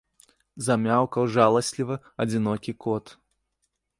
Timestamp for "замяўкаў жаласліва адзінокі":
0.67-2.71